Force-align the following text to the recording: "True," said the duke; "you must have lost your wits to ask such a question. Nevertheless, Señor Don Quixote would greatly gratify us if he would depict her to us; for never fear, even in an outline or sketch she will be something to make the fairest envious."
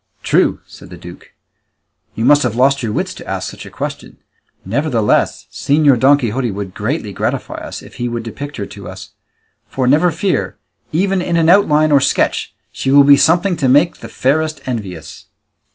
"True," 0.23 0.61
said 0.65 0.89
the 0.89 0.97
duke; 0.97 1.33
"you 2.15 2.25
must 2.25 2.41
have 2.41 2.55
lost 2.55 2.81
your 2.81 2.91
wits 2.91 3.13
to 3.13 3.27
ask 3.27 3.51
such 3.51 3.67
a 3.67 3.69
question. 3.69 4.17
Nevertheless, 4.65 5.45
Señor 5.51 5.99
Don 5.99 6.17
Quixote 6.17 6.49
would 6.49 6.73
greatly 6.73 7.13
gratify 7.13 7.57
us 7.57 7.83
if 7.83 7.97
he 7.97 8.09
would 8.09 8.23
depict 8.23 8.57
her 8.57 8.65
to 8.65 8.89
us; 8.89 9.11
for 9.67 9.85
never 9.85 10.09
fear, 10.09 10.57
even 10.91 11.21
in 11.21 11.37
an 11.37 11.49
outline 11.49 11.91
or 11.91 12.01
sketch 12.01 12.55
she 12.71 12.89
will 12.89 13.03
be 13.03 13.15
something 13.15 13.55
to 13.57 13.69
make 13.69 13.97
the 13.97 14.09
fairest 14.09 14.59
envious." 14.67 15.27